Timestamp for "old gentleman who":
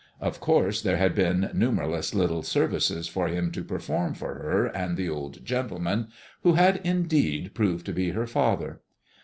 5.07-6.53